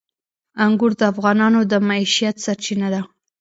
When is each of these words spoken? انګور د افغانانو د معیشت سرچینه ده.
انګور 0.65 0.91
د 0.99 1.01
افغانانو 1.11 1.59
د 1.71 1.73
معیشت 1.87 2.35
سرچینه 2.45 2.87
ده. 2.93 3.01